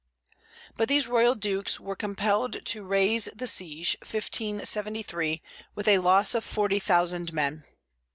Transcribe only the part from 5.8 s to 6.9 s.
a loss of forty